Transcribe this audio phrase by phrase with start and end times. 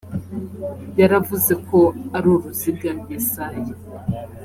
[0.99, 1.79] yaravuze ko
[2.17, 3.73] ari uruziga yesaya